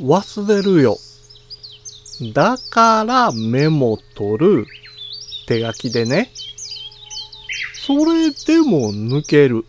[0.00, 0.98] 忘れるよ。
[2.32, 4.66] だからメモ取る。
[5.46, 6.30] 手書きでね。
[7.74, 9.64] それでも抜ける。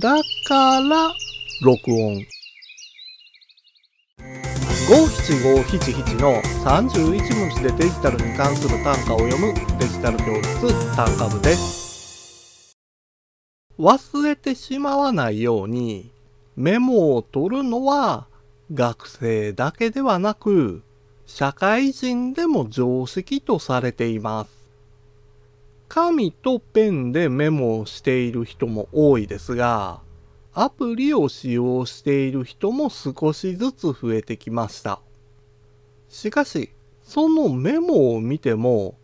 [0.00, 1.12] だから
[1.62, 2.24] 録音。
[4.88, 12.76] 五七五七七の31文字でデジタルに関する単価を読むデジタル教室単価部です。
[13.78, 16.12] 忘れてしまわないように
[16.54, 18.26] メモを取るのは
[18.72, 20.82] 学生だけではなく
[21.26, 24.60] 社会人でも常識とされています。
[25.88, 30.00] 紙とペンでメモをしている人も多いですが、
[30.54, 35.00] アプリを使用している人も少しずつ増えてきました。
[36.08, 36.70] しかし、
[37.02, 38.94] そのメモを見ても、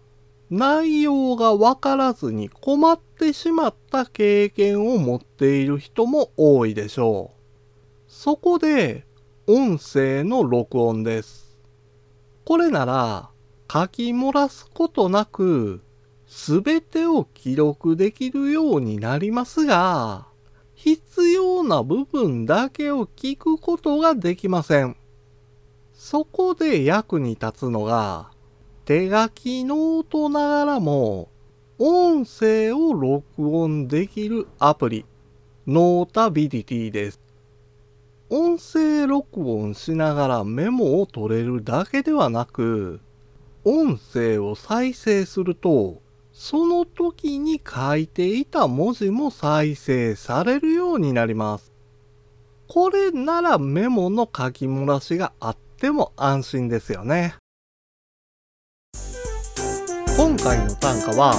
[0.48, 7.36] 内容がわからずに困ってしまった経験を持っている人も多いでしょう。
[8.06, 9.04] そこで、
[9.48, 11.56] 音声の録音です。
[12.44, 13.30] これなら、
[13.72, 15.82] 書き漏らすことなく、
[16.26, 20.26] すべてを記録できるようになりますが、
[20.74, 24.96] 必要な部分だけを聞くことができません。
[25.94, 28.32] そこで役に立つのが、
[28.84, 31.28] 手書きノートながらも、
[31.78, 35.04] 音声を録音できるアプリ、
[35.68, 37.25] ノータビリティです。
[38.28, 43.00] 音声録音しながらメモを取れるだけではなく、
[43.64, 51.72] 音声を再生すると、その時に書いていた文字も再生されるようになります。
[52.68, 57.36] これならメモの書き漏らしがあっても安心ですよね。
[60.16, 61.34] 今回の単価は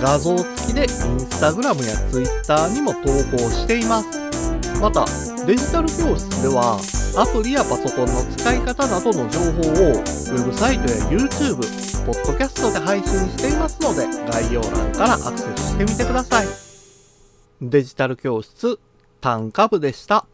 [0.00, 0.88] 画像付きでイン
[1.20, 4.80] スタグラムやツイッターにも投稿しています。
[4.80, 5.06] また、
[5.46, 6.76] デジタル教室では
[7.16, 11.58] アプリやパソコンの使い方などの情報をウェブサイトや YouTube、
[12.04, 16.46] ポッドキャストで配信していますので概要欄からアクセスしてみてください。
[17.62, 18.80] デジタル教室
[19.20, 20.26] 単価部でした。